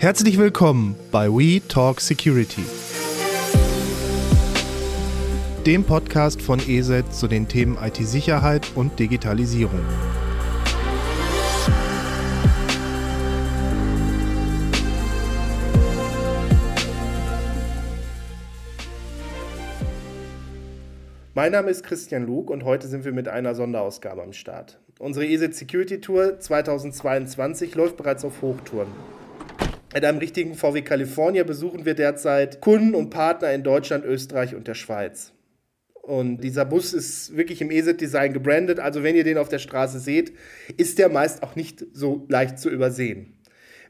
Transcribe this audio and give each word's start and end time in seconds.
Herzlich 0.00 0.38
willkommen 0.38 0.96
bei 1.12 1.28
We 1.28 1.60
Talk 1.68 2.00
Security, 2.00 2.64
dem 5.66 5.84
Podcast 5.84 6.40
von 6.40 6.58
ESET 6.58 7.12
zu 7.12 7.28
den 7.28 7.48
Themen 7.48 7.76
IT-Sicherheit 7.76 8.66
und 8.76 8.98
Digitalisierung. 8.98 9.82
Mein 21.34 21.52
Name 21.52 21.68
ist 21.68 21.84
Christian 21.84 22.24
Lug 22.26 22.48
und 22.48 22.64
heute 22.64 22.88
sind 22.88 23.04
wir 23.04 23.12
mit 23.12 23.28
einer 23.28 23.54
Sonderausgabe 23.54 24.22
am 24.22 24.32
Start. 24.32 24.80
Unsere 24.98 25.26
ESET 25.26 25.54
Security 25.54 26.00
Tour 26.00 26.40
2022 26.40 27.74
läuft 27.74 27.98
bereits 27.98 28.24
auf 28.24 28.40
Hochtouren. 28.40 28.88
Mit 29.92 30.04
einem 30.04 30.18
richtigen 30.18 30.54
VW 30.54 30.82
California 30.82 31.42
besuchen 31.42 31.84
wir 31.84 31.94
derzeit 31.94 32.60
Kunden 32.60 32.94
und 32.94 33.10
Partner 33.10 33.52
in 33.52 33.64
Deutschland, 33.64 34.04
Österreich 34.04 34.54
und 34.54 34.68
der 34.68 34.74
Schweiz. 34.74 35.32
Und 35.94 36.38
dieser 36.44 36.64
Bus 36.64 36.92
ist 36.92 37.36
wirklich 37.36 37.60
im 37.60 37.72
ESET-Design 37.72 38.32
gebrandet. 38.32 38.78
Also 38.78 39.02
wenn 39.02 39.16
ihr 39.16 39.24
den 39.24 39.36
auf 39.36 39.48
der 39.48 39.58
Straße 39.58 39.98
seht, 39.98 40.32
ist 40.76 41.00
der 41.00 41.08
meist 41.08 41.42
auch 41.42 41.56
nicht 41.56 41.84
so 41.92 42.24
leicht 42.28 42.60
zu 42.60 42.70
übersehen. 42.70 43.34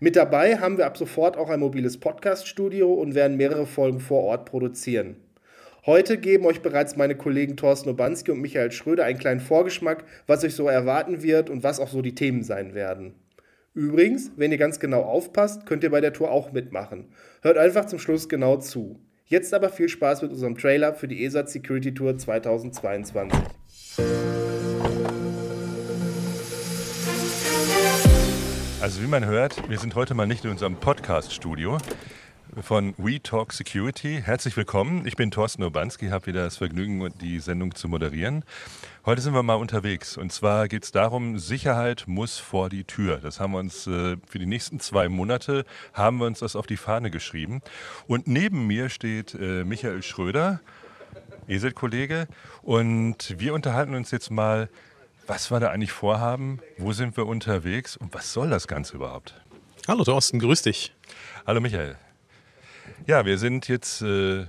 Mit 0.01 0.17
dabei 0.17 0.57
haben 0.57 0.79
wir 0.79 0.87
ab 0.87 0.97
sofort 0.97 1.37
auch 1.37 1.51
ein 1.51 1.61
mobiles 1.61 2.01
Podcast-Studio 2.01 2.95
und 2.95 3.15
werden 3.15 3.37
mehrere 3.37 3.67
Folgen 3.67 4.01
vor 4.01 4.23
Ort 4.23 4.47
produzieren. 4.47 5.17
Heute 5.85 6.17
geben 6.17 6.47
euch 6.47 6.63
bereits 6.63 6.97
meine 6.97 7.15
Kollegen 7.15 7.59
Thorsten 7.59 7.91
Obanski 7.91 8.31
und 8.31 8.41
Michael 8.41 8.73
Schröder 8.73 9.05
einen 9.05 9.19
kleinen 9.19 9.41
Vorgeschmack, 9.41 10.05
was 10.27 10.45
euch 10.45 10.55
so 10.55 10.67
erwarten 10.67 11.23
wird 11.23 11.51
und 11.51 11.63
was 11.63 11.79
auch 11.79 11.89
so 11.89 12.01
die 12.01 12.15
Themen 12.15 12.43
sein 12.43 12.75
werden. 12.75 13.15
Übrigens, 13.73 14.33
wenn 14.37 14.51
ihr 14.51 14.59
ganz 14.59 14.81
genau 14.81 15.03
aufpasst, 15.03 15.65
könnt 15.65 15.85
ihr 15.85 15.91
bei 15.91 16.01
der 16.01 16.13
Tour 16.13 16.33
auch 16.33 16.51
mitmachen. 16.51 17.13
Hört 17.41 17.57
einfach 17.57 17.85
zum 17.85 18.01
Schluss 18.01 18.29
genau 18.29 18.57
zu. 18.57 18.99
Jetzt 19.27 19.55
aber 19.55 19.69
viel 19.69 19.89
Spaß 19.89 20.23
mit 20.23 20.33
unserem 20.33 20.59
Trailer 20.59 20.93
für 20.93 21.07
die 21.07 21.25
ESA 21.25 21.47
Security 21.47 21.95
Tour 21.95 22.19
2022. 22.19 23.39
Also 28.81 29.03
wie 29.03 29.07
man 29.07 29.25
hört, 29.25 29.71
wir 29.71 29.79
sind 29.79 29.95
heute 29.95 30.15
mal 30.15 30.27
nicht 30.27 30.45
in 30.45 30.51
unserem 30.51 30.75
Podcast-Studio 30.75 31.79
von 32.63 32.95
We 32.99 33.23
Talk 33.23 33.53
Security. 33.53 34.21
Herzlich 34.25 34.57
willkommen. 34.57 35.07
Ich 35.07 35.17
bin 35.17 35.31
Thorsten 35.31 35.63
Urbanski, 35.63 36.09
habe 36.09 36.27
wieder 36.27 36.45
das 36.45 36.57
Vergnügen, 36.57 37.13
die 37.21 37.39
Sendung 37.41 37.75
zu 37.75 37.89
moderieren. 37.89 38.45
Heute 39.07 39.21
sind 39.21 39.35
wir 39.35 39.43
mal 39.43 39.55
unterwegs 39.55 40.17
und 40.17 40.33
zwar 40.33 40.69
geht 40.69 40.85
es 40.85 40.93
darum, 40.93 41.39
Sicherheit 41.39 42.05
muss 42.07 42.39
vor 42.39 42.69
die 42.69 42.85
Tür. 42.85 43.19
Das 43.19 43.41
haben 43.41 43.53
wir 43.53 43.59
uns 43.59 43.87
äh, 43.87 44.17
für 44.27 44.39
die 44.39 44.47
nächsten 44.47 44.81
zwei 44.81 45.09
Monate, 45.09 45.65
haben 45.93 46.19
wir 46.19 46.27
uns 46.27 46.41
das 46.41 46.57
auf 46.57 46.67
die 46.67 46.77
Fahne 46.77 47.11
geschrieben. 47.11 47.63
Und 48.07 48.27
neben 48.27 48.67
mir 48.67 48.89
steht 48.89 49.35
äh, 49.35 49.65
Michael 49.65 50.03
Schröder, 50.03 50.61
ESET-Kollege 51.47 52.27
und 52.63 53.37
wir 53.39 53.55
unterhalten 53.55 53.95
uns 53.95 54.11
jetzt 54.11 54.31
mal, 54.31 54.69
was 55.27 55.51
wir 55.51 55.61
da 55.61 55.69
eigentlich 55.69 55.93
vorhaben, 55.93 56.59
wo 56.79 56.93
sind 56.93 57.17
wir 57.17 57.27
unterwegs 57.27 57.97
und 57.97 58.13
was 58.15 58.33
soll 58.33 58.51
das 58.51 58.67
Ganze 58.67 58.97
überhaupt? 58.97 59.41
Hallo 59.87 60.05
Thorsten, 60.05 60.39
grüß 60.39 60.63
dich. 60.63 60.95
Hallo 61.47 61.61
Michael. 61.61 61.97
Ja, 63.07 63.25
wir 63.25 63.39
sind 63.39 63.69
jetzt 63.69 64.03
äh, 64.03 64.47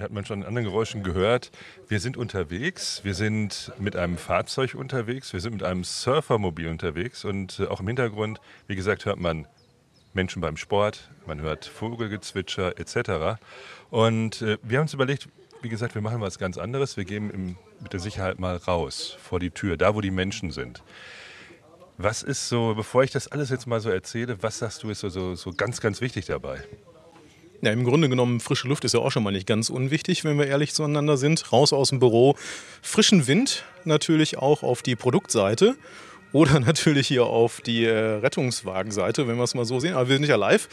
hat 0.00 0.12
man 0.12 0.24
schon 0.24 0.40
in 0.40 0.46
anderen 0.46 0.64
Geräuschen 0.64 1.02
gehört, 1.02 1.50
wir 1.88 2.00
sind 2.00 2.16
unterwegs, 2.16 3.00
wir 3.04 3.14
sind 3.14 3.72
mit 3.78 3.96
einem 3.96 4.16
Fahrzeug 4.16 4.74
unterwegs, 4.74 5.32
wir 5.32 5.40
sind 5.40 5.52
mit 5.52 5.62
einem 5.62 5.84
Surfermobil 5.84 6.68
unterwegs 6.68 7.24
und 7.24 7.60
äh, 7.60 7.66
auch 7.66 7.80
im 7.80 7.86
Hintergrund, 7.86 8.40
wie 8.66 8.76
gesagt, 8.76 9.04
hört 9.04 9.18
man 9.18 9.46
Menschen 10.12 10.40
beim 10.40 10.56
Sport, 10.56 11.10
man 11.26 11.40
hört 11.40 11.64
Vogelgezwitscher 11.64 12.78
etc. 12.78 13.40
Und 13.90 14.42
äh, 14.42 14.58
wir 14.62 14.78
haben 14.78 14.84
uns 14.84 14.94
überlegt, 14.94 15.28
wie 15.62 15.68
gesagt, 15.68 15.94
wir 15.94 16.02
machen 16.02 16.20
was 16.20 16.38
ganz 16.38 16.58
anderes, 16.58 16.96
wir 16.96 17.04
gehen 17.04 17.30
im, 17.30 17.56
mit 17.80 17.92
der 17.92 18.00
Sicherheit 18.00 18.38
mal 18.38 18.56
raus, 18.56 19.16
vor 19.20 19.40
die 19.40 19.50
Tür, 19.50 19.76
da 19.76 19.94
wo 19.94 20.00
die 20.00 20.10
Menschen 20.10 20.50
sind. 20.50 20.82
Was 21.96 22.22
ist 22.22 22.48
so, 22.48 22.74
bevor 22.74 23.04
ich 23.04 23.12
das 23.12 23.28
alles 23.28 23.50
jetzt 23.50 23.66
mal 23.66 23.80
so 23.80 23.88
erzähle, 23.88 24.42
was 24.42 24.58
sagst 24.58 24.82
du 24.82 24.90
ist 24.90 25.00
so, 25.00 25.08
so, 25.08 25.36
so 25.36 25.52
ganz, 25.52 25.80
ganz 25.80 26.00
wichtig 26.00 26.26
dabei? 26.26 26.64
Ja, 27.64 27.72
im 27.72 27.84
Grunde 27.84 28.10
genommen, 28.10 28.40
frische 28.40 28.68
Luft 28.68 28.84
ist 28.84 28.92
ja 28.92 29.00
auch 29.00 29.10
schon 29.10 29.22
mal 29.22 29.30
nicht 29.30 29.46
ganz 29.46 29.70
unwichtig, 29.70 30.22
wenn 30.22 30.38
wir 30.38 30.46
ehrlich 30.46 30.74
zueinander 30.74 31.16
sind. 31.16 31.50
Raus 31.50 31.72
aus 31.72 31.88
dem 31.88 31.98
Büro, 31.98 32.36
frischen 32.82 33.26
Wind 33.26 33.64
natürlich 33.86 34.36
auch 34.36 34.62
auf 34.62 34.82
die 34.82 34.96
Produktseite 34.96 35.74
oder 36.32 36.60
natürlich 36.66 37.08
hier 37.08 37.24
auf 37.24 37.62
die 37.62 37.86
äh, 37.86 38.18
Rettungswagenseite, 38.18 39.26
wenn 39.28 39.36
wir 39.36 39.44
es 39.44 39.54
mal 39.54 39.64
so 39.64 39.80
sehen. 39.80 39.94
Aber 39.94 40.10
wir 40.10 40.16
sind 40.16 40.28
ja 40.28 40.36
live 40.36 40.68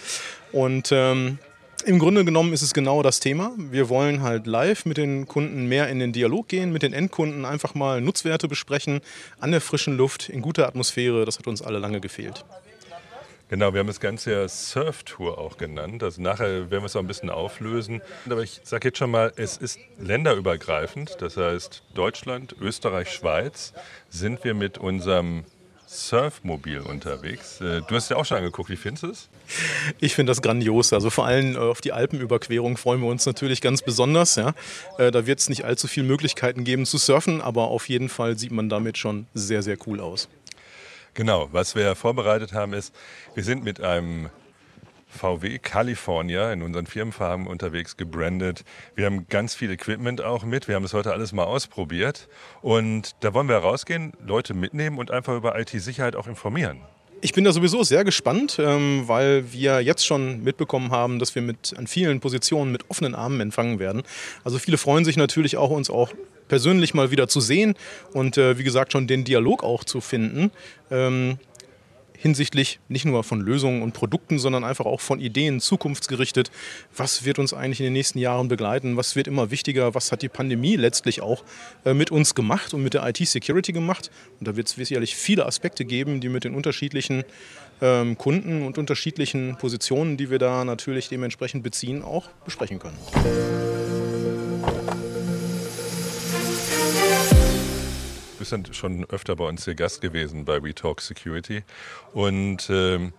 und 0.51 0.89
ähm, 0.91 1.37
im 1.85 1.97
Grunde 1.97 2.25
genommen 2.25 2.51
ist 2.51 2.61
es 2.61 2.73
genau 2.73 3.01
das 3.03 3.21
Thema. 3.21 3.53
Wir 3.57 3.87
wollen 3.87 4.21
halt 4.21 4.45
live 4.45 4.83
mit 4.83 4.97
den 4.97 5.29
Kunden 5.29 5.67
mehr 5.67 5.87
in 5.87 5.99
den 5.99 6.11
Dialog 6.11 6.49
gehen, 6.49 6.73
mit 6.73 6.83
den 6.83 6.91
Endkunden 6.91 7.45
einfach 7.45 7.73
mal 7.73 8.01
Nutzwerte 8.01 8.49
besprechen, 8.49 8.99
an 9.39 9.51
der 9.51 9.61
frischen 9.61 9.95
Luft, 9.95 10.27
in 10.27 10.41
guter 10.41 10.67
Atmosphäre. 10.67 11.23
Das 11.23 11.39
hat 11.39 11.47
uns 11.47 11.61
alle 11.61 11.79
lange 11.79 12.01
gefehlt. 12.01 12.43
Genau, 13.51 13.73
wir 13.73 13.81
haben 13.81 13.87
das 13.87 13.99
Ganze 13.99 14.31
ja 14.31 14.47
Surf-Tour 14.47 15.37
auch 15.37 15.57
genannt. 15.57 16.03
Also 16.03 16.21
nachher 16.21 16.71
werden 16.71 16.83
wir 16.83 16.85
es 16.85 16.95
auch 16.95 17.01
ein 17.01 17.07
bisschen 17.07 17.29
auflösen. 17.29 18.01
Aber 18.25 18.43
ich 18.43 18.61
sage 18.63 18.87
jetzt 18.87 18.97
schon 18.97 19.11
mal, 19.11 19.33
es 19.35 19.57
ist 19.57 19.77
länderübergreifend. 19.99 21.17
Das 21.19 21.35
heißt, 21.35 21.83
Deutschland, 21.93 22.55
Österreich, 22.61 23.11
Schweiz 23.11 23.73
sind 24.07 24.45
wir 24.45 24.53
mit 24.53 24.77
unserem 24.77 25.43
Surfmobil 25.85 26.79
unterwegs. 26.79 27.59
Äh, 27.59 27.81
du 27.81 27.95
hast 27.95 28.09
ja 28.09 28.15
auch 28.15 28.23
schon 28.23 28.37
angeguckt, 28.37 28.69
wie 28.69 28.77
findest 28.77 29.03
du 29.03 29.07
es? 29.09 29.29
Ich 29.99 30.15
finde 30.15 30.31
das 30.31 30.41
grandios. 30.41 30.93
Also 30.93 31.09
vor 31.09 31.25
allem 31.25 31.55
äh, 31.55 31.57
auf 31.57 31.81
die 31.81 31.91
Alpenüberquerung 31.91 32.77
freuen 32.77 33.01
wir 33.01 33.09
uns 33.09 33.25
natürlich 33.25 33.59
ganz 33.59 33.81
besonders. 33.81 34.35
Ja. 34.35 34.53
Äh, 34.97 35.11
da 35.11 35.27
wird 35.27 35.39
es 35.39 35.49
nicht 35.49 35.65
allzu 35.65 35.89
viele 35.89 36.07
Möglichkeiten 36.07 36.63
geben 36.63 36.85
zu 36.85 36.97
surfen, 36.97 37.41
aber 37.41 37.63
auf 37.63 37.89
jeden 37.89 38.07
Fall 38.07 38.37
sieht 38.37 38.53
man 38.53 38.69
damit 38.69 38.97
schon 38.97 39.25
sehr, 39.33 39.61
sehr 39.61 39.75
cool 39.85 39.99
aus. 39.99 40.29
Genau, 41.13 41.49
was 41.51 41.75
wir 41.75 41.95
vorbereitet 41.95 42.53
haben 42.53 42.73
ist, 42.73 42.95
wir 43.33 43.43
sind 43.43 43.65
mit 43.65 43.81
einem 43.81 44.29
VW 45.07 45.59
California 45.59 46.53
in 46.53 46.61
unseren 46.61 46.85
Firmenfarben 46.85 47.47
unterwegs 47.47 47.97
gebrandet. 47.97 48.63
Wir 48.95 49.07
haben 49.07 49.27
ganz 49.27 49.53
viel 49.53 49.71
Equipment 49.71 50.21
auch 50.21 50.45
mit. 50.45 50.69
Wir 50.69 50.75
haben 50.75 50.85
es 50.85 50.93
heute 50.93 51.11
alles 51.11 51.33
mal 51.33 51.43
ausprobiert. 51.43 52.29
Und 52.61 53.15
da 53.19 53.33
wollen 53.33 53.49
wir 53.49 53.57
rausgehen, 53.57 54.13
Leute 54.25 54.53
mitnehmen 54.53 54.97
und 54.97 55.11
einfach 55.11 55.35
über 55.35 55.59
IT-Sicherheit 55.59 56.15
auch 56.15 56.27
informieren. 56.27 56.81
Ich 57.23 57.33
bin 57.33 57.43
da 57.43 57.51
sowieso 57.51 57.83
sehr 57.83 58.03
gespannt, 58.03 58.57
ähm, 58.59 59.03
weil 59.05 59.53
wir 59.53 59.81
jetzt 59.81 60.03
schon 60.05 60.43
mitbekommen 60.43 60.89
haben, 60.89 61.19
dass 61.19 61.35
wir 61.35 61.43
mit 61.43 61.73
an 61.77 61.85
vielen 61.85 62.19
Positionen 62.19 62.71
mit 62.71 62.89
offenen 62.89 63.13
Armen 63.13 63.39
empfangen 63.41 63.77
werden. 63.77 64.01
Also 64.43 64.57
viele 64.57 64.79
freuen 64.79 65.05
sich 65.05 65.17
natürlich 65.17 65.55
auch, 65.55 65.69
uns 65.69 65.91
auch 65.91 66.13
persönlich 66.47 66.95
mal 66.95 67.11
wieder 67.11 67.27
zu 67.27 67.39
sehen 67.39 67.75
und 68.13 68.39
äh, 68.39 68.57
wie 68.57 68.63
gesagt 68.63 68.91
schon 68.91 69.05
den 69.05 69.23
Dialog 69.23 69.63
auch 69.63 69.83
zu 69.83 70.01
finden. 70.01 70.49
Hinsichtlich 72.21 72.79
nicht 72.87 73.05
nur 73.05 73.23
von 73.23 73.41
Lösungen 73.41 73.81
und 73.81 73.93
Produkten, 73.93 74.37
sondern 74.37 74.63
einfach 74.63 74.85
auch 74.85 75.01
von 75.01 75.19
Ideen 75.19 75.59
zukunftsgerichtet. 75.59 76.51
Was 76.95 77.25
wird 77.25 77.39
uns 77.39 77.51
eigentlich 77.51 77.79
in 77.79 77.85
den 77.85 77.93
nächsten 77.93 78.19
Jahren 78.19 78.47
begleiten? 78.47 78.95
Was 78.95 79.15
wird 79.15 79.27
immer 79.27 79.49
wichtiger? 79.49 79.95
Was 79.95 80.11
hat 80.11 80.21
die 80.21 80.29
Pandemie 80.29 80.75
letztlich 80.75 81.23
auch 81.23 81.43
äh, 81.83 81.95
mit 81.95 82.11
uns 82.11 82.35
gemacht 82.35 82.75
und 82.75 82.83
mit 82.83 82.93
der 82.93 83.07
IT-Security 83.07 83.71
gemacht? 83.71 84.11
Und 84.39 84.47
da 84.47 84.55
wird 84.55 84.67
es 84.67 84.73
sicherlich 84.75 85.15
viele 85.15 85.47
Aspekte 85.47 85.83
geben, 85.83 86.21
die 86.21 86.29
mit 86.29 86.43
den 86.43 86.53
unterschiedlichen 86.53 87.23
ähm, 87.81 88.15
Kunden 88.19 88.61
und 88.67 88.77
unterschiedlichen 88.77 89.57
Positionen, 89.57 90.15
die 90.15 90.29
wir 90.29 90.37
da 90.37 90.63
natürlich 90.63 91.09
dementsprechend 91.09 91.63
beziehen, 91.63 92.03
auch 92.03 92.27
besprechen 92.45 92.77
können. 92.77 93.80
Dann 98.51 98.73
schon 98.73 99.05
öfter 99.05 99.35
bei 99.35 99.47
uns 99.47 99.65
hier 99.65 99.75
Gast 99.75 100.01
gewesen 100.01 100.45
bei 100.45 100.63
WeTalk 100.63 101.01
Security. 101.01 101.63
Und 102.13 102.69
ähm, 102.69 103.13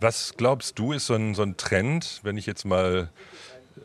was 0.00 0.34
glaubst 0.36 0.78
du, 0.78 0.92
ist 0.92 1.06
so 1.06 1.14
ein, 1.14 1.34
so 1.34 1.42
ein 1.42 1.56
Trend, 1.56 2.20
wenn 2.22 2.36
ich 2.36 2.46
jetzt 2.46 2.64
mal 2.64 3.10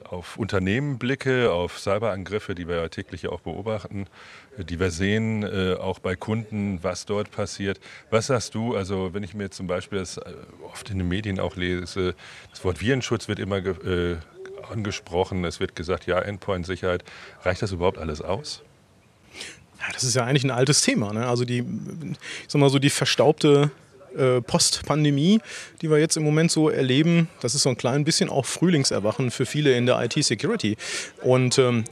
auf 0.04 0.38
Unternehmen 0.38 0.98
blicke, 0.98 1.52
auf 1.52 1.80
Cyberangriffe, 1.80 2.56
die 2.56 2.68
wir 2.68 2.76
ja 2.78 2.88
täglich 2.90 3.28
auch 3.28 3.42
beobachten, 3.42 4.08
die 4.58 4.80
wir 4.80 4.92
sehen, 4.92 5.44
äh, 5.44 5.76
auch 5.76 6.00
bei 6.00 6.16
Kunden, 6.16 6.80
was 6.84 7.06
dort 7.06 7.32
passiert. 7.32 7.80
Was 8.10 8.28
sagst 8.28 8.56
du, 8.56 8.76
also 8.76 9.14
wenn 9.14 9.24
ich 9.24 9.34
mir 9.34 9.52
zum 9.52 9.68
Beispiel 9.68 10.00
das 10.00 10.18
äh, 10.18 10.34
oft 10.64 10.90
in 10.90 11.00
den 11.00 11.08
Medien 11.08 11.40
auch 11.40 11.56
lese, 11.56 12.16
das 12.52 12.64
Wort 12.64 12.82
Virenschutz 12.82 13.28
wird 13.28 13.40
immer 13.40 13.58
äh, 13.58 14.18
angesprochen, 14.72 15.44
es 15.46 15.60
wird 15.60 15.76
gesagt, 15.76 16.06
ja, 16.08 16.20
Endpoint-Sicherheit, 16.20 17.04
reicht 17.44 17.62
das 17.62 17.72
überhaupt 17.72 17.98
alles 17.98 18.22
aus? 18.22 18.64
Ja, 19.80 19.94
das 19.94 20.04
ist 20.04 20.16
ja 20.16 20.24
eigentlich 20.24 20.44
ein 20.44 20.52
altes 20.52 20.82
Thema. 20.82 21.14
Ne? 21.14 21.28
Also 21.28 21.46
die, 21.46 21.60
ich 21.60 22.48
sag 22.48 22.60
mal 22.60 22.70
so, 22.70 22.80
die 22.80 22.90
verstaubte 22.90 23.72
äh, 24.18 24.42
Post-Pandemie, 24.42 25.42
die 25.82 25.90
wir 25.90 26.00
jetzt 26.00 26.18
im 26.18 26.24
Moment 26.24 26.52
so 26.52 26.70
erleben, 26.70 27.28
das 27.42 27.56
ist 27.56 27.64
so 27.64 27.70
ein 27.70 27.78
klein 27.78 28.04
bisschen 28.04 28.30
auch 28.30 28.46
Frühlingserwachen 28.46 29.32
für 29.32 29.46
viele 29.46 29.76
in 29.76 29.86
der 29.86 30.02
IT-Security. 30.04 30.78
Und 31.22 31.58
ähm, 31.58 31.84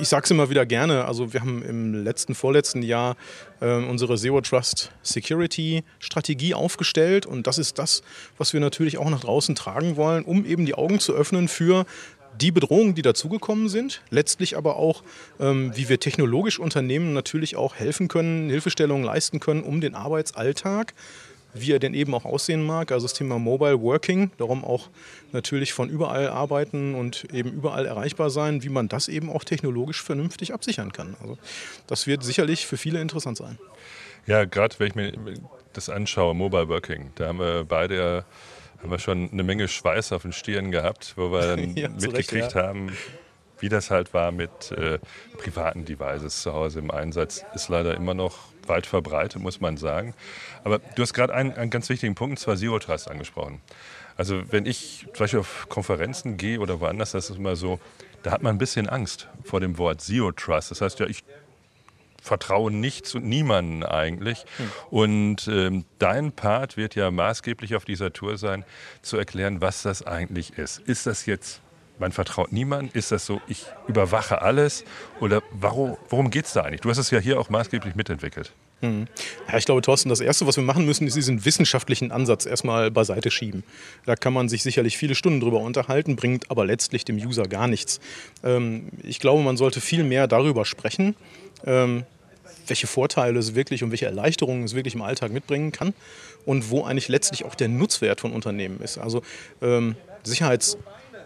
ich 0.00 0.08
sage 0.08 0.24
es 0.24 0.30
immer 0.30 0.50
wieder 0.50 0.66
gerne, 0.66 1.06
also 1.06 1.32
wir 1.32 1.40
haben 1.40 1.62
im 1.62 2.04
letzten, 2.04 2.34
vorletzten 2.34 2.82
Jahr 2.82 3.16
äh, 3.60 3.72
unsere 3.72 4.16
Zero 4.16 4.40
Trust 4.40 4.92
Security 5.02 5.82
Strategie 5.98 6.54
aufgestellt 6.54 7.26
und 7.26 7.46
das 7.46 7.58
ist 7.58 7.78
das, 7.78 8.02
was 8.36 8.52
wir 8.52 8.60
natürlich 8.60 8.98
auch 8.98 9.08
nach 9.08 9.20
draußen 9.20 9.54
tragen 9.54 9.96
wollen, 9.96 10.24
um 10.24 10.44
eben 10.44 10.66
die 10.66 10.74
Augen 10.74 11.00
zu 11.00 11.14
öffnen 11.14 11.48
für 11.48 11.86
die 12.40 12.52
Bedrohungen, 12.52 12.94
die 12.94 13.02
dazugekommen 13.02 13.68
sind, 13.68 14.02
letztlich 14.10 14.56
aber 14.56 14.76
auch, 14.76 15.02
ähm, 15.40 15.72
wie 15.74 15.88
wir 15.88 15.98
technologisch 16.00 16.58
Unternehmen 16.58 17.12
natürlich 17.12 17.56
auch 17.56 17.74
helfen 17.74 18.08
können, 18.08 18.48
Hilfestellungen 18.50 19.04
leisten 19.04 19.40
können, 19.40 19.62
um 19.62 19.80
den 19.80 19.94
Arbeitsalltag 19.94 20.94
wie 21.54 21.72
er 21.72 21.78
denn 21.78 21.94
eben 21.94 22.14
auch 22.14 22.24
aussehen 22.24 22.64
mag. 22.64 22.92
Also 22.92 23.06
das 23.06 23.14
Thema 23.14 23.38
Mobile 23.38 23.80
Working, 23.80 24.30
darum 24.38 24.64
auch 24.64 24.88
natürlich 25.32 25.72
von 25.72 25.88
überall 25.88 26.28
arbeiten 26.28 26.94
und 26.94 27.24
eben 27.32 27.52
überall 27.52 27.86
erreichbar 27.86 28.30
sein, 28.30 28.62
wie 28.62 28.68
man 28.68 28.88
das 28.88 29.08
eben 29.08 29.30
auch 29.30 29.44
technologisch 29.44 30.02
vernünftig 30.02 30.52
absichern 30.52 30.92
kann. 30.92 31.16
Also 31.20 31.38
das 31.86 32.06
wird 32.06 32.22
sicherlich 32.22 32.66
für 32.66 32.76
viele 32.76 33.00
interessant 33.00 33.36
sein. 33.36 33.58
Ja, 34.26 34.44
gerade 34.44 34.78
wenn 34.78 34.88
ich 34.88 34.94
mir 34.94 35.12
das 35.72 35.88
anschaue, 35.88 36.34
Mobile 36.34 36.68
Working, 36.68 37.12
da 37.14 37.28
haben 37.28 37.38
wir 37.38 37.64
beide 37.64 38.24
haben 38.80 38.90
wir 38.90 38.98
schon 38.98 39.30
eine 39.32 39.42
Menge 39.42 39.68
Schweiß 39.68 40.12
auf 40.12 40.22
den 40.22 40.32
Stirn 40.32 40.70
gehabt, 40.70 41.14
wo 41.16 41.32
wir 41.32 41.56
dann 41.56 41.74
ja, 41.76 41.88
mitgekriegt 41.88 42.32
Recht, 42.32 42.54
ja. 42.54 42.62
haben, 42.62 42.96
wie 43.60 43.68
das 43.68 43.90
halt 43.90 44.14
war 44.14 44.30
mit 44.30 44.70
äh, 44.72 44.98
privaten 45.36 45.84
Devices 45.84 46.42
zu 46.42 46.52
Hause 46.52 46.78
im 46.78 46.90
Einsatz. 46.90 47.44
Ist 47.54 47.68
leider 47.68 47.94
immer 47.94 48.14
noch 48.14 48.38
weit 48.66 48.86
verbreitet, 48.86 49.42
muss 49.42 49.60
man 49.60 49.76
sagen. 49.76 50.14
Aber 50.64 50.78
du 50.78 51.02
hast 51.02 51.14
gerade 51.14 51.34
einen, 51.34 51.52
einen 51.52 51.70
ganz 51.70 51.88
wichtigen 51.88 52.14
Punkt, 52.14 52.32
und 52.32 52.38
zwar 52.38 52.56
Zero 52.56 52.78
Trust 52.78 53.10
angesprochen. 53.10 53.60
Also 54.16 54.42
wenn 54.50 54.66
ich 54.66 55.06
zum 55.12 55.24
Beispiel 55.24 55.40
auf 55.40 55.66
Konferenzen 55.68 56.36
gehe 56.36 56.60
oder 56.60 56.80
woanders, 56.80 57.12
das 57.12 57.30
ist 57.30 57.36
immer 57.38 57.56
so, 57.56 57.80
da 58.22 58.32
hat 58.32 58.42
man 58.42 58.56
ein 58.56 58.58
bisschen 58.58 58.88
Angst 58.88 59.28
vor 59.44 59.60
dem 59.60 59.78
Wort 59.78 60.00
Zero 60.00 60.32
Trust. 60.32 60.70
Das 60.70 60.80
heißt 60.80 60.98
ja, 61.00 61.06
ich 61.06 61.24
vertraue 62.22 62.70
nichts 62.70 63.14
und 63.14 63.24
niemanden 63.24 63.84
eigentlich. 63.84 64.44
Hm. 64.56 64.70
Und 64.90 65.48
ähm, 65.48 65.84
dein 65.98 66.32
Part 66.32 66.76
wird 66.76 66.94
ja 66.94 67.10
maßgeblich 67.10 67.74
auf 67.74 67.84
dieser 67.84 68.12
Tour 68.12 68.38
sein, 68.38 68.64
zu 69.02 69.16
erklären, 69.16 69.60
was 69.60 69.82
das 69.82 70.06
eigentlich 70.06 70.58
ist. 70.58 70.80
Ist 70.80 71.06
das 71.06 71.26
jetzt 71.26 71.60
man 71.98 72.12
vertraut 72.12 72.52
niemandem? 72.52 72.90
Ist 72.92 73.12
das 73.12 73.26
so, 73.26 73.40
ich 73.48 73.66
überwache 73.86 74.42
alles? 74.42 74.84
Oder 75.20 75.42
warum, 75.50 75.96
worum 76.08 76.30
geht 76.30 76.46
es 76.46 76.52
da 76.52 76.62
eigentlich? 76.62 76.80
Du 76.82 76.90
hast 76.90 76.98
es 76.98 77.10
ja 77.10 77.18
hier 77.18 77.40
auch 77.40 77.50
maßgeblich 77.50 77.94
mitentwickelt. 77.94 78.52
Hm. 78.80 79.08
Ja, 79.50 79.58
ich 79.58 79.64
glaube, 79.64 79.82
Thorsten, 79.82 80.08
das 80.08 80.20
Erste, 80.20 80.46
was 80.46 80.56
wir 80.56 80.62
machen 80.62 80.86
müssen, 80.86 81.06
ist 81.06 81.16
diesen 81.16 81.44
wissenschaftlichen 81.44 82.12
Ansatz 82.12 82.46
erstmal 82.46 82.90
beiseite 82.90 83.30
schieben. 83.30 83.64
Da 84.06 84.14
kann 84.14 84.32
man 84.32 84.48
sich 84.48 84.62
sicherlich 84.62 84.96
viele 84.96 85.16
Stunden 85.16 85.40
drüber 85.40 85.60
unterhalten, 85.60 86.14
bringt 86.14 86.50
aber 86.50 86.64
letztlich 86.64 87.04
dem 87.04 87.16
User 87.16 87.44
gar 87.44 87.66
nichts. 87.66 87.98
Ähm, 88.44 88.88
ich 89.02 89.18
glaube, 89.18 89.42
man 89.42 89.56
sollte 89.56 89.80
viel 89.80 90.04
mehr 90.04 90.28
darüber 90.28 90.64
sprechen, 90.64 91.16
ähm, 91.66 92.04
welche 92.68 92.86
Vorteile 92.86 93.38
es 93.38 93.54
wirklich 93.54 93.82
und 93.82 93.90
welche 93.90 94.06
Erleichterungen 94.06 94.64
es 94.64 94.74
wirklich 94.74 94.94
im 94.94 95.02
Alltag 95.02 95.32
mitbringen 95.32 95.72
kann 95.72 95.94
und 96.44 96.70
wo 96.70 96.84
eigentlich 96.84 97.08
letztlich 97.08 97.44
auch 97.44 97.54
der 97.54 97.68
Nutzwert 97.68 98.20
von 98.20 98.32
Unternehmen 98.32 98.80
ist. 98.80 98.98
Also 98.98 99.22
ähm, 99.60 99.96
Sicherheits 100.24 100.76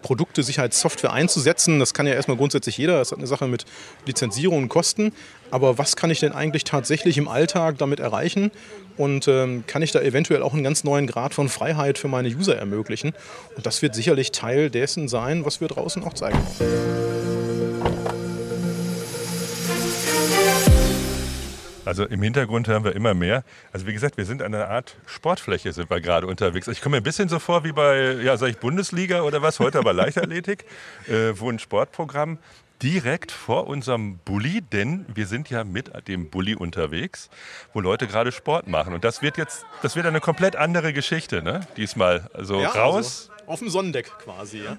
Produkte, 0.03 0.43
Sicherheitssoftware 0.43 1.13
einzusetzen. 1.13 1.79
Das 1.79 1.95
kann 1.95 2.07
ja 2.07 2.15
erstmal 2.15 2.37
grundsätzlich 2.37 2.77
jeder. 2.77 2.99
Das 2.99 3.13
hat 3.13 3.19
eine 3.19 3.27
Sache 3.27 3.47
mit 3.47 3.65
Lizenzierung 4.07 4.59
und 4.59 4.69
Kosten. 4.69 5.13
Aber 5.51 5.79
was 5.79 5.97
kann 5.97 6.11
ich 6.11 6.21
denn 6.21 6.33
eigentlich 6.33 6.65
tatsächlich 6.65 7.19
im 7.19 7.29
Alltag 7.29 7.79
damit 7.79 8.01
erreichen? 8.01 8.51
Und 8.97 9.29
ähm, 9.29 9.65
kann 9.67 9.83
ich 9.83 9.93
da 9.93 10.01
eventuell 10.01 10.43
auch 10.43 10.53
einen 10.53 10.65
ganz 10.65 10.85
neuen 10.85 11.07
Grad 11.07 11.35
von 11.35 11.49
Freiheit 11.49 11.99
für 11.99 12.09
meine 12.09 12.29
User 12.29 12.57
ermöglichen? 12.57 13.15
Und 13.57 13.65
das 13.65 13.81
wird 13.83 13.95
sicherlich 13.95 14.33
Teil 14.33 14.71
dessen 14.71 15.09
sein, 15.09 15.45
was 15.45 15.61
wir 15.61 15.69
draußen 15.69 16.05
auch 16.05 16.13
zeigen. 16.13 16.39
Also 21.93 22.07
im 22.07 22.23
Hintergrund 22.23 22.69
hören 22.69 22.85
wir 22.85 22.97
immer 22.97 23.13
mehr. 23.13 23.45
Also 23.71 23.87
wie 23.87 23.93
gesagt, 23.93 24.17
wir 24.17 24.25
sind 24.25 24.41
an 24.41 24.55
einer 24.55 24.71
Art 24.71 24.97
Sportfläche 25.05 25.75
sind 25.75 25.91
wir 25.91 26.01
gerade 26.01 26.27
unterwegs. 26.27 26.67
Ich 26.69 26.81
komme 26.81 26.97
mir 26.97 27.03
ein 27.03 27.05
bisschen 27.05 27.29
so 27.29 27.39
vor 27.39 27.65
wie 27.65 27.73
bei, 27.73 28.15
ja, 28.15 28.39
sag 28.39 28.49
ich 28.49 28.57
Bundesliga 28.57 29.21
oder 29.21 29.43
was, 29.43 29.61
heute 29.61 29.79
aber 29.79 29.93
Leichtathletik, 29.93 30.65
äh, 31.07 31.39
wo 31.39 31.51
ein 31.51 31.59
Sportprogramm 31.59 32.39
direkt 32.83 33.31
vor 33.31 33.67
unserem 33.67 34.17
Bulli, 34.25 34.63
denn 34.63 35.05
wir 35.15 35.27
sind 35.27 35.51
ja 35.51 35.65
mit 35.65 35.91
dem 36.09 36.31
Bulli 36.31 36.55
unterwegs, 36.55 37.29
wo 37.75 37.81
Leute 37.81 38.07
gerade 38.07 38.33
Sport 38.33 38.69
machen. 38.69 38.95
Und 38.95 39.05
das 39.05 39.21
wird 39.21 39.37
jetzt, 39.37 39.67
das 39.83 39.95
wird 39.95 40.07
eine 40.07 40.21
komplett 40.21 40.57
andere 40.57 40.95
Geschichte, 40.95 41.43
ne? 41.43 41.61
Diesmal. 41.77 42.31
Also 42.33 42.59
ja, 42.59 42.71
raus. 42.71 43.29
Also 43.37 43.53
auf 43.53 43.59
dem 43.59 43.69
Sonnendeck 43.69 44.11
quasi, 44.19 44.63
ja. 44.63 44.79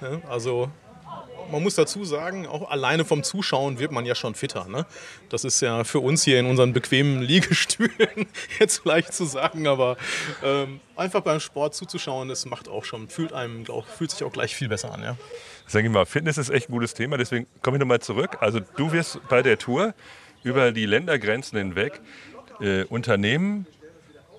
ja 0.00 0.20
also 0.30 0.70
man 1.50 1.62
muss 1.62 1.74
dazu 1.74 2.04
sagen, 2.04 2.46
auch 2.46 2.70
alleine 2.70 3.04
vom 3.04 3.22
Zuschauen 3.22 3.78
wird 3.78 3.92
man 3.92 4.06
ja 4.06 4.14
schon 4.14 4.34
fitter. 4.34 4.66
Ne? 4.68 4.86
Das 5.28 5.44
ist 5.44 5.60
ja 5.60 5.84
für 5.84 6.00
uns 6.00 6.24
hier 6.24 6.40
in 6.40 6.46
unseren 6.46 6.72
bequemen 6.72 7.22
Liegestühlen 7.26 8.26
jetzt 8.58 8.84
leicht 8.84 9.12
zu 9.12 9.24
sagen, 9.24 9.66
aber 9.66 9.96
ähm, 10.42 10.80
einfach 10.96 11.20
beim 11.20 11.40
Sport 11.40 11.74
zuzuschauen, 11.74 12.28
das 12.28 12.46
macht 12.46 12.68
auch 12.68 12.84
schon, 12.84 13.08
fühlt 13.08 13.32
einem, 13.32 13.64
glaub, 13.64 13.86
fühlt 13.86 14.10
sich 14.10 14.24
auch 14.24 14.32
gleich 14.32 14.54
viel 14.54 14.68
besser 14.68 14.92
an. 14.92 15.02
Ja? 15.02 15.16
Sag 15.66 15.84
ich 15.84 15.90
mal, 15.90 16.06
Fitness 16.06 16.38
ist 16.38 16.50
echt 16.50 16.68
ein 16.68 16.72
gutes 16.72 16.94
Thema, 16.94 17.16
deswegen 17.18 17.46
komme 17.62 17.76
ich 17.76 17.80
nochmal 17.80 18.00
zurück. 18.00 18.38
Also 18.40 18.60
du 18.60 18.92
wirst 18.92 19.20
bei 19.28 19.42
der 19.42 19.58
Tour 19.58 19.94
über 20.42 20.72
die 20.72 20.86
Ländergrenzen 20.86 21.58
hinweg 21.58 22.00
äh, 22.60 22.84
Unternehmen 22.84 23.66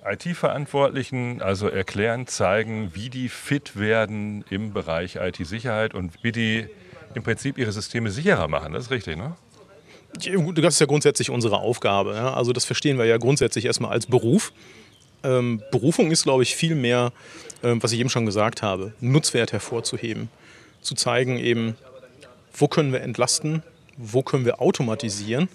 IT-Verantwortlichen 0.04 1.42
also 1.42 1.68
erklären, 1.68 2.26
zeigen, 2.26 2.94
wie 2.94 3.10
die 3.10 3.28
fit 3.28 3.78
werden 3.78 4.44
im 4.50 4.72
Bereich 4.72 5.16
IT-Sicherheit 5.16 5.94
und 5.94 6.22
wie 6.22 6.32
die 6.32 6.68
im 7.14 7.22
Prinzip 7.22 7.58
ihre 7.58 7.72
Systeme 7.72 8.10
sicherer 8.10 8.48
machen. 8.48 8.72
Das 8.72 8.84
ist 8.84 8.90
richtig, 8.90 9.16
ne? 9.16 9.36
Das 10.14 10.74
ist 10.74 10.80
ja 10.80 10.86
grundsätzlich 10.86 11.30
unsere 11.30 11.58
Aufgabe. 11.58 12.14
Also 12.34 12.52
das 12.52 12.64
verstehen 12.64 12.98
wir 12.98 13.04
ja 13.04 13.18
grundsätzlich 13.18 13.66
erstmal 13.66 13.92
als 13.92 14.06
Beruf. 14.06 14.52
Ähm, 15.22 15.62
Berufung 15.70 16.10
ist, 16.10 16.22
glaube 16.22 16.42
ich, 16.42 16.56
viel 16.56 16.74
mehr, 16.74 17.12
ähm, 17.62 17.82
was 17.82 17.92
ich 17.92 18.00
eben 18.00 18.08
schon 18.08 18.24
gesagt 18.24 18.62
habe, 18.62 18.92
Nutzwert 19.00 19.52
hervorzuheben. 19.52 20.28
Zu 20.80 20.94
zeigen 20.94 21.38
eben, 21.38 21.76
wo 22.54 22.68
können 22.68 22.92
wir 22.92 23.02
entlasten, 23.02 23.62
wo 23.96 24.22
können 24.22 24.44
wir 24.44 24.60
automatisieren 24.60 25.48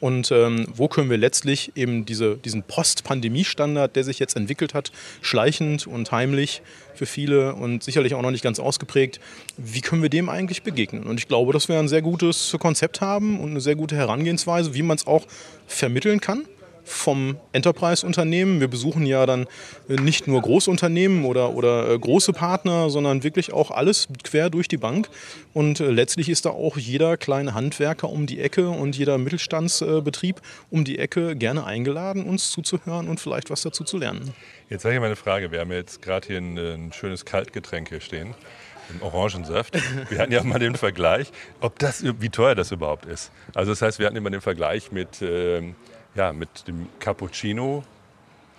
und 0.00 0.30
ähm, 0.30 0.66
wo 0.74 0.88
können 0.88 1.10
wir 1.10 1.16
letztlich 1.16 1.72
eben 1.74 2.04
diese, 2.04 2.36
diesen 2.36 2.62
Post-Pandemie-Standard, 2.62 3.96
der 3.96 4.04
sich 4.04 4.18
jetzt 4.18 4.36
entwickelt 4.36 4.74
hat, 4.74 4.92
schleichend 5.22 5.86
und 5.86 6.12
heimlich 6.12 6.62
für 6.94 7.06
viele 7.06 7.54
und 7.54 7.82
sicherlich 7.82 8.14
auch 8.14 8.22
noch 8.22 8.30
nicht 8.30 8.44
ganz 8.44 8.60
ausgeprägt, 8.60 9.20
wie 9.56 9.80
können 9.80 10.02
wir 10.02 10.10
dem 10.10 10.28
eigentlich 10.28 10.62
begegnen? 10.62 11.04
Und 11.04 11.18
ich 11.18 11.28
glaube, 11.28 11.52
dass 11.52 11.68
wir 11.68 11.78
ein 11.78 11.88
sehr 11.88 12.02
gutes 12.02 12.56
Konzept 12.58 13.00
haben 13.00 13.40
und 13.40 13.50
eine 13.50 13.60
sehr 13.60 13.76
gute 13.76 13.96
Herangehensweise, 13.96 14.74
wie 14.74 14.82
man 14.82 14.96
es 14.96 15.06
auch 15.06 15.26
vermitteln 15.66 16.20
kann 16.20 16.44
vom 16.88 17.36
Enterprise-Unternehmen. 17.52 18.60
Wir 18.60 18.68
besuchen 18.68 19.06
ja 19.06 19.26
dann 19.26 19.46
äh, 19.88 19.94
nicht 19.94 20.26
nur 20.26 20.42
Großunternehmen 20.42 21.24
oder, 21.24 21.54
oder 21.54 21.90
äh, 21.90 21.98
große 21.98 22.32
Partner, 22.32 22.90
sondern 22.90 23.22
wirklich 23.22 23.52
auch 23.52 23.70
alles 23.70 24.08
quer 24.24 24.50
durch 24.50 24.68
die 24.68 24.76
Bank. 24.76 25.08
Und 25.52 25.80
äh, 25.80 25.90
letztlich 25.90 26.28
ist 26.28 26.46
da 26.46 26.50
auch 26.50 26.76
jeder 26.76 27.16
kleine 27.16 27.54
Handwerker 27.54 28.08
um 28.08 28.26
die 28.26 28.40
Ecke 28.40 28.68
und 28.68 28.96
jeder 28.96 29.18
Mittelstandsbetrieb 29.18 30.40
um 30.70 30.84
die 30.84 30.98
Ecke 30.98 31.36
gerne 31.36 31.64
eingeladen, 31.64 32.24
uns 32.24 32.50
zuzuhören 32.50 33.08
und 33.08 33.20
vielleicht 33.20 33.50
was 33.50 33.62
dazu 33.62 33.84
zu 33.84 33.98
lernen. 33.98 34.34
Jetzt 34.70 34.84
habe 34.84 34.94
ich 34.94 35.00
mal 35.00 35.06
eine 35.06 35.16
Frage. 35.16 35.52
Wir 35.52 35.60
haben 35.60 35.72
jetzt 35.72 36.02
gerade 36.02 36.26
hier 36.26 36.38
ein, 36.38 36.58
ein 36.58 36.92
schönes 36.92 37.24
Kaltgetränk 37.24 37.88
hier 37.88 38.00
stehen. 38.00 38.34
Orangensaft. 39.00 39.76
Wir 40.10 40.18
hatten 40.18 40.32
ja 40.32 40.42
mal 40.42 40.58
den 40.58 40.74
Vergleich, 40.74 41.30
ob 41.60 41.78
das, 41.78 42.02
wie 42.04 42.28
teuer 42.30 42.54
das 42.54 42.72
überhaupt 42.72 43.06
ist. 43.06 43.30
Also 43.54 43.72
das 43.72 43.82
heißt, 43.82 43.98
wir 43.98 44.06
hatten 44.06 44.16
immer 44.16 44.30
den 44.30 44.40
Vergleich 44.40 44.92
mit 44.92 45.20
ähm, 45.20 45.74
ja, 46.18 46.32
mit 46.32 46.66
dem 46.66 46.88
Cappuccino 46.98 47.84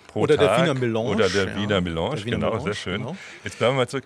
pro 0.08 0.20
oder 0.20 0.36
Tag. 0.36 0.56
Der 0.56 0.64
Wiener 0.64 0.80
Melange, 0.80 1.10
oder 1.10 1.28
der 1.28 1.48
ja. 1.48 1.56
Wiener 1.56 1.80
Melange. 1.80 2.16
Der 2.16 2.24
Wiener 2.24 2.36
genau, 2.36 2.50
Melange, 2.50 2.64
sehr 2.64 2.74
schön. 2.74 3.02
Genau. 3.02 3.16
Jetzt 3.44 3.58
bleiben 3.58 3.74
wir 3.74 3.82
mal 3.82 3.88
zurück. 3.88 4.04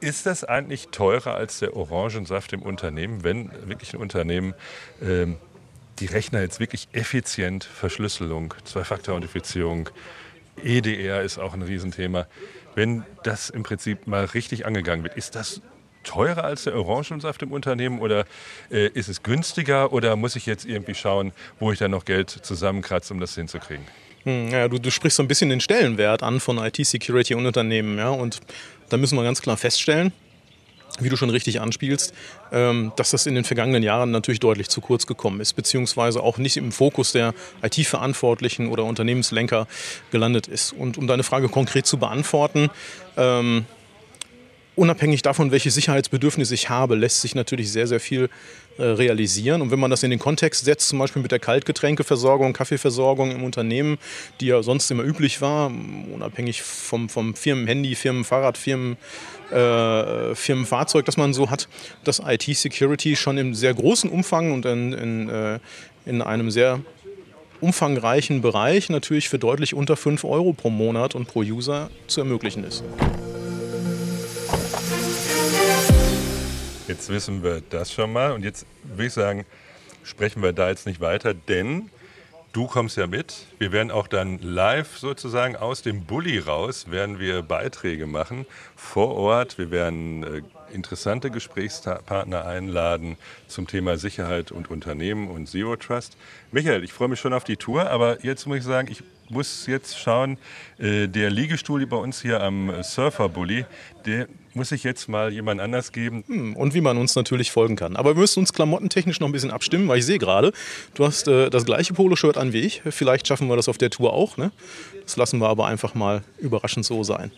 Ist 0.00 0.26
das 0.26 0.44
eigentlich 0.44 0.88
teurer 0.88 1.34
als 1.34 1.60
der 1.60 1.74
Orangensaft 1.74 2.52
im 2.52 2.60
Unternehmen, 2.60 3.24
wenn 3.24 3.50
wirklich 3.66 3.94
ein 3.94 4.00
Unternehmen 4.00 4.54
ähm, 5.00 5.36
die 6.00 6.06
Rechner 6.06 6.42
jetzt 6.42 6.60
wirklich 6.60 6.88
effizient, 6.92 7.64
Verschlüsselung, 7.64 8.52
Zwei-Faktor-Authentifizierung, 8.64 9.88
EDR 10.62 11.22
ist 11.22 11.38
auch 11.38 11.54
ein 11.54 11.62
Riesenthema, 11.62 12.26
wenn 12.74 13.04
das 13.22 13.48
im 13.48 13.62
Prinzip 13.62 14.06
mal 14.06 14.24
richtig 14.26 14.66
angegangen 14.66 15.02
wird, 15.02 15.16
ist 15.16 15.34
das 15.34 15.62
teurer 16.06 16.44
als 16.44 16.64
der 16.64 16.74
Orangensaft 16.74 17.42
im 17.42 17.52
Unternehmen 17.52 18.00
oder 18.00 18.24
äh, 18.70 18.88
ist 18.88 19.08
es 19.08 19.22
günstiger 19.22 19.92
oder 19.92 20.16
muss 20.16 20.36
ich 20.36 20.46
jetzt 20.46 20.64
irgendwie 20.64 20.94
schauen, 20.94 21.32
wo 21.58 21.72
ich 21.72 21.78
dann 21.78 21.90
noch 21.90 22.04
Geld 22.06 22.30
zusammenkratze, 22.30 23.12
um 23.12 23.20
das 23.20 23.34
hinzukriegen? 23.34 23.84
Hm, 24.26 24.48
ja, 24.48 24.68
du, 24.68 24.78
du, 24.78 24.90
sprichst 24.90 25.16
so 25.16 25.22
ein 25.22 25.28
bisschen 25.28 25.50
den 25.50 25.60
Stellenwert 25.60 26.22
an 26.22 26.40
von 26.40 26.58
IT-Security 26.58 27.34
und 27.34 27.46
Unternehmen. 27.46 27.96
Ja? 27.96 28.10
Und 28.10 28.40
da 28.88 28.96
müssen 28.96 29.16
wir 29.16 29.22
ganz 29.22 29.40
klar 29.40 29.56
feststellen, 29.56 30.12
wie 30.98 31.08
du 31.08 31.16
schon 31.16 31.30
richtig 31.30 31.60
anspielst, 31.60 32.12
ähm, 32.52 32.92
dass 32.96 33.10
das 33.10 33.26
in 33.26 33.34
den 33.34 33.44
vergangenen 33.44 33.82
Jahren 33.82 34.10
natürlich 34.10 34.40
deutlich 34.40 34.68
zu 34.68 34.80
kurz 34.80 35.06
gekommen 35.06 35.40
ist, 35.40 35.52
beziehungsweise 35.52 36.22
auch 36.22 36.38
nicht 36.38 36.56
im 36.56 36.72
Fokus 36.72 37.12
der 37.12 37.34
IT-Verantwortlichen 37.62 38.68
oder 38.68 38.84
Unternehmenslenker 38.84 39.68
gelandet 40.10 40.48
ist. 40.48 40.72
Und 40.72 40.98
um 40.98 41.06
deine 41.06 41.22
Frage 41.22 41.48
konkret 41.48 41.86
zu 41.86 41.98
beantworten, 41.98 42.70
ähm, 43.16 43.66
unabhängig 44.76 45.22
davon, 45.22 45.50
welche 45.50 45.70
Sicherheitsbedürfnisse 45.70 46.54
ich 46.54 46.68
habe, 46.68 46.94
lässt 46.94 47.22
sich 47.22 47.34
natürlich 47.34 47.72
sehr, 47.72 47.86
sehr 47.86 47.98
viel 47.98 48.28
äh, 48.78 48.82
realisieren. 48.82 49.62
Und 49.62 49.70
wenn 49.70 49.80
man 49.80 49.90
das 49.90 50.02
in 50.02 50.10
den 50.10 50.18
Kontext 50.18 50.64
setzt, 50.64 50.88
zum 50.88 50.98
Beispiel 50.98 51.22
mit 51.22 51.32
der 51.32 51.38
Kaltgetränkeversorgung, 51.38 52.52
Kaffeeversorgung 52.52 53.30
im 53.30 53.42
Unternehmen, 53.42 53.98
die 54.40 54.46
ja 54.46 54.62
sonst 54.62 54.90
immer 54.90 55.02
üblich 55.02 55.40
war, 55.40 55.72
unabhängig 56.12 56.62
vom, 56.62 57.08
vom 57.08 57.34
Firmenhandy, 57.34 57.94
Firmenfahrrad, 57.94 58.58
Firmen, 58.58 58.98
äh, 59.50 60.34
Firmenfahrzeug, 60.34 61.06
das 61.06 61.16
man 61.16 61.32
so 61.32 61.50
hat, 61.50 61.68
dass 62.04 62.20
IT-Security 62.24 63.16
schon 63.16 63.38
im 63.38 63.54
sehr 63.54 63.72
großen 63.72 64.10
Umfang 64.10 64.52
und 64.52 64.66
in, 64.66 64.92
in, 64.92 65.28
äh, 65.30 65.58
in 66.04 66.20
einem 66.20 66.50
sehr 66.50 66.80
umfangreichen 67.62 68.42
Bereich 68.42 68.90
natürlich 68.90 69.30
für 69.30 69.38
deutlich 69.38 69.72
unter 69.72 69.96
5 69.96 70.24
Euro 70.24 70.52
pro 70.52 70.68
Monat 70.68 71.14
und 71.14 71.26
pro 71.26 71.40
User 71.40 71.90
zu 72.06 72.20
ermöglichen 72.20 72.64
ist. 72.64 72.84
Jetzt 76.88 77.08
wissen 77.08 77.42
wir 77.42 77.62
das 77.68 77.92
schon 77.92 78.12
mal 78.12 78.30
und 78.30 78.44
jetzt 78.44 78.64
würde 78.84 79.06
ich 79.06 79.12
sagen, 79.12 79.44
sprechen 80.04 80.40
wir 80.40 80.52
da 80.52 80.68
jetzt 80.68 80.86
nicht 80.86 81.00
weiter, 81.00 81.34
denn 81.34 81.90
du 82.52 82.68
kommst 82.68 82.96
ja 82.96 83.08
mit. 83.08 83.46
Wir 83.58 83.72
werden 83.72 83.90
auch 83.90 84.06
dann 84.06 84.38
live 84.38 84.96
sozusagen 84.96 85.56
aus 85.56 85.82
dem 85.82 86.04
Bulli 86.04 86.38
raus, 86.38 86.88
werden 86.88 87.18
wir 87.18 87.42
Beiträge 87.42 88.06
machen 88.06 88.46
vor 88.76 89.16
Ort. 89.16 89.58
Wir 89.58 89.72
werden 89.72 90.22
äh, 90.22 90.42
interessante 90.72 91.32
Gesprächspartner 91.32 92.46
einladen 92.46 93.16
zum 93.48 93.66
Thema 93.66 93.98
Sicherheit 93.98 94.52
und 94.52 94.70
Unternehmen 94.70 95.28
und 95.28 95.48
Zero 95.48 95.74
Trust. 95.74 96.16
Michael, 96.52 96.84
ich 96.84 96.92
freue 96.92 97.08
mich 97.08 97.18
schon 97.18 97.32
auf 97.32 97.42
die 97.42 97.56
Tour, 97.56 97.90
aber 97.90 98.24
jetzt 98.24 98.46
muss 98.46 98.58
ich 98.58 98.64
sagen, 98.64 98.86
ich 98.92 99.02
muss 99.30 99.66
jetzt 99.66 99.98
schauen, 99.98 100.38
äh, 100.78 101.08
der 101.08 101.30
Liegestuhl 101.30 101.86
bei 101.86 101.96
uns 101.96 102.22
hier 102.22 102.42
am 102.42 102.72
Surfer 102.82 103.28
Bulli, 103.28 103.64
der 104.04 104.28
muss 104.54 104.72
ich 104.72 104.84
jetzt 104.84 105.08
mal 105.08 105.32
jemand 105.32 105.60
anders 105.60 105.92
geben. 105.92 106.24
Hm, 106.26 106.56
und 106.56 106.74
wie 106.74 106.80
man 106.80 106.96
uns 106.96 107.14
natürlich 107.14 107.50
folgen 107.50 107.76
kann. 107.76 107.96
Aber 107.96 108.14
wir 108.14 108.20
müssen 108.20 108.40
uns 108.40 108.52
klamottentechnisch 108.52 109.20
noch 109.20 109.28
ein 109.28 109.32
bisschen 109.32 109.50
abstimmen, 109.50 109.86
weil 109.88 109.98
ich 109.98 110.06
sehe 110.06 110.18
gerade, 110.18 110.52
du 110.94 111.04
hast 111.04 111.28
äh, 111.28 111.50
das 111.50 111.64
gleiche 111.64 111.94
Poloshirt 111.94 112.38
an 112.38 112.52
wie 112.52 112.60
ich. 112.60 112.82
Vielleicht 112.88 113.28
schaffen 113.28 113.48
wir 113.48 113.56
das 113.56 113.68
auf 113.68 113.78
der 113.78 113.90
Tour 113.90 114.12
auch. 114.12 114.36
Ne? 114.36 114.50
Das 115.02 115.16
lassen 115.16 115.38
wir 115.40 115.48
aber 115.48 115.66
einfach 115.66 115.94
mal 115.94 116.22
überraschend 116.38 116.84
so 116.84 117.04
sein. 117.04 117.30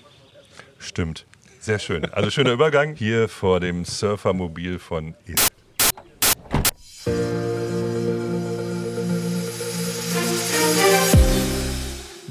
Stimmt. 0.78 1.26
Sehr 1.61 1.80
schön. 1.80 2.04
Also 2.12 2.30
schöner 2.30 2.52
Übergang 2.52 2.95
hier 2.95 3.28
vor 3.28 3.59
dem 3.61 3.85
Surfermobil 3.85 4.78
von 4.78 5.14
Is. 5.26 5.48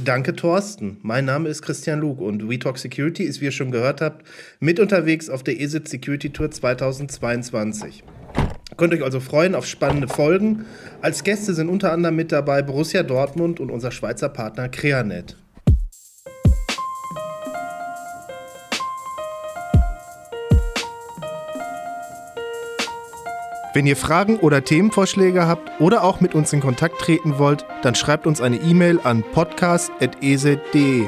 Danke, 0.08 0.34
Thorsten. 0.34 1.00
Mein 1.02 1.26
Name 1.26 1.50
ist 1.50 1.64
Christian 1.64 2.00
Lug 2.00 2.22
und 2.22 2.50
WeTalk 2.50 2.78
Security 2.78 3.24
ist, 3.24 3.42
wie 3.42 3.46
ihr 3.46 3.52
schon 3.52 3.72
gehört 3.72 4.00
habt, 4.00 4.26
mit 4.62 4.80
unterwegs 4.80 5.30
auf 5.30 5.44
der 5.44 5.60
ESIT 5.60 5.90
Security 5.90 6.30
Tour 6.30 6.50
2022. 6.50 8.06
Könnt 8.78 8.94
euch 8.94 9.04
also 9.04 9.20
freuen 9.20 9.54
auf 9.54 9.66
spannende 9.66 10.08
Folgen. 10.08 10.64
Als 11.02 11.26
Gäste 11.26 11.54
sind 11.54 11.68
unter 11.68 11.92
anderem 11.92 12.16
mit 12.16 12.32
dabei 12.32 12.62
Borussia 12.62 13.04
Dortmund 13.04 13.60
und 13.60 13.70
unser 13.70 13.92
Schweizer 13.92 14.30
Partner 14.30 14.70
Creanet. 14.70 15.36
Wenn 23.78 23.86
ihr 23.86 23.96
Fragen 23.96 24.38
oder 24.38 24.64
Themenvorschläge 24.64 25.46
habt 25.46 25.80
oder 25.80 26.04
auch 26.04 26.20
mit 26.20 26.34
uns 26.34 26.52
in 26.52 26.62
Kontakt 26.62 27.00
treten 27.00 27.38
wollt, 27.38 27.64
dann 27.84 27.94
schreibt 27.94 28.26
uns 28.26 28.42
eine 28.42 28.56
E-Mail 28.56 29.00
an 29.04 29.24
podcast.eset.de. 29.34 31.04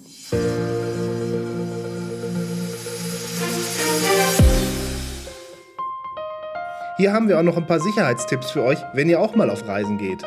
Hier 6.97 7.13
haben 7.13 7.29
wir 7.29 7.37
auch 7.37 7.43
noch 7.43 7.57
ein 7.57 7.67
paar 7.67 7.79
Sicherheitstipps 7.79 8.49
für 8.49 8.63
euch, 8.63 8.79
wenn 8.93 9.07
ihr 9.07 9.19
auch 9.19 9.35
mal 9.35 9.51
auf 9.51 9.67
Reisen 9.67 9.99
geht. 9.99 10.23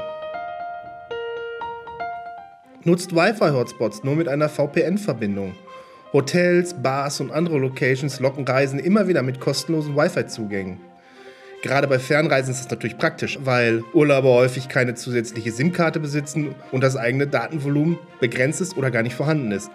Nutzt 2.85 3.13
Wi-Fi-Hotspots 3.13 4.05
nur 4.05 4.15
mit 4.15 4.29
einer 4.29 4.49
VPN-Verbindung. 4.49 5.57
Hotels, 6.13 6.75
Bars 6.81 7.21
und 7.21 7.33
andere 7.33 7.59
Locations 7.59 8.21
locken 8.21 8.47
Reisen 8.47 8.79
immer 8.79 9.09
wieder 9.09 9.25
mit 9.25 9.41
kostenlosen 9.41 9.97
Wi-Fi-Zugängen. 9.97 10.79
Gerade 11.63 11.89
bei 11.89 11.99
Fernreisen 11.99 12.53
ist 12.53 12.61
das 12.61 12.71
natürlich 12.71 12.99
praktisch, 12.99 13.41
weil 13.43 13.83
Urlauber 13.93 14.31
häufig 14.31 14.69
keine 14.69 14.95
zusätzliche 14.95 15.51
SIM-Karte 15.51 15.99
besitzen 15.99 16.55
und 16.71 16.85
das 16.85 16.97
eigene 16.97 17.27
Datenvolumen 17.27 17.99
begrenzt 18.21 18.61
ist 18.61 18.77
oder 18.77 18.93
gar 18.93 19.03
nicht 19.03 19.17
vorhanden 19.17 19.51
ist. 19.51 19.73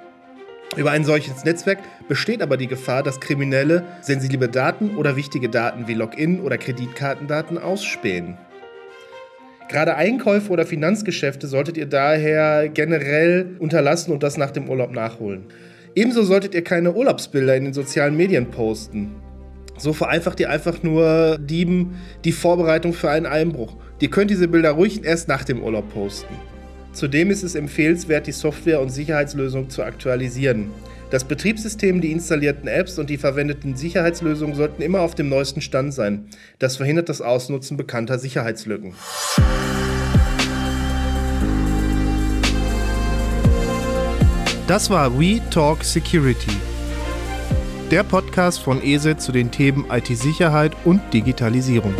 Über 0.77 0.91
ein 0.91 1.05
solches 1.05 1.45
Netzwerk 1.45 1.79
besteht 2.09 2.41
aber 2.41 2.57
die 2.57 2.67
Gefahr, 2.67 3.01
dass 3.01 3.21
Kriminelle 3.21 3.83
sensible 4.01 4.49
Daten 4.49 4.97
oder 4.97 5.15
wichtige 5.15 5.47
Daten 5.47 5.87
wie 5.87 5.93
Login- 5.93 6.41
oder 6.41 6.57
Kreditkartendaten 6.57 7.57
ausspähen. 7.57 8.37
Gerade 9.69 9.95
Einkäufe 9.95 10.51
oder 10.51 10.65
Finanzgeschäfte 10.65 11.47
solltet 11.47 11.77
ihr 11.77 11.85
daher 11.85 12.67
generell 12.69 13.55
unterlassen 13.59 14.11
und 14.11 14.21
das 14.21 14.37
nach 14.37 14.51
dem 14.51 14.69
Urlaub 14.69 14.91
nachholen. 14.91 15.45
Ebenso 15.95 16.23
solltet 16.23 16.53
ihr 16.53 16.63
keine 16.63 16.93
Urlaubsbilder 16.93 17.55
in 17.55 17.63
den 17.63 17.73
sozialen 17.73 18.17
Medien 18.17 18.51
posten. 18.51 19.15
So 19.77 19.93
vereinfacht 19.93 20.41
ihr 20.41 20.49
einfach 20.49 20.83
nur 20.83 21.37
Dieben 21.39 21.95
die 22.25 22.33
Vorbereitung 22.33 22.93
für 22.93 23.09
einen 23.09 23.25
Einbruch. 23.25 23.77
Ihr 24.01 24.09
könnt 24.09 24.29
diese 24.29 24.49
Bilder 24.49 24.71
ruhig 24.71 25.05
erst 25.05 25.29
nach 25.29 25.45
dem 25.45 25.63
Urlaub 25.63 25.91
posten. 25.93 26.35
Zudem 26.95 27.29
ist 27.29 27.43
es 27.43 27.55
empfehlenswert, 27.55 28.25
die 28.25 28.31
Software 28.31 28.79
und 28.79 28.87
Sicherheitslösung 28.89 29.69
zu 29.69 29.83
aktualisieren. 29.83 30.71
Das 31.11 31.25
Betriebssystem, 31.25 31.99
die 31.99 32.13
installierten 32.13 32.69
Apps 32.69 32.97
und 32.97 33.09
die 33.09 33.17
verwendeten 33.17 33.75
Sicherheitslösungen 33.75 34.55
sollten 34.55 34.81
immer 34.81 35.01
auf 35.01 35.13
dem 35.13 35.27
neuesten 35.27 35.59
Stand 35.59 35.93
sein. 35.93 36.29
Das 36.57 36.77
verhindert 36.77 37.09
das 37.09 37.21
Ausnutzen 37.21 37.75
bekannter 37.75 38.17
Sicherheitslücken. 38.17 38.93
Das 44.65 44.89
war 44.89 45.19
We 45.19 45.41
Talk 45.51 45.83
Security, 45.83 46.55
der 47.91 48.03
Podcast 48.03 48.61
von 48.61 48.81
ESET 48.81 49.21
zu 49.21 49.33
den 49.33 49.51
Themen 49.51 49.85
IT-Sicherheit 49.91 50.71
und 50.85 51.01
Digitalisierung. 51.13 51.93